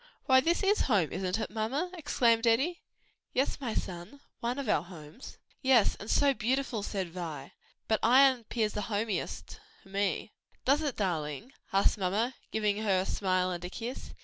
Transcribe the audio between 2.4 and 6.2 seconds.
Eddie. "Yes, my son, one of our homes." "Yes, and